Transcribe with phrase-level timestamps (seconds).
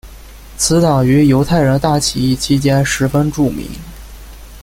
[0.57, 3.67] 此党于犹太人大起义期间十分著名。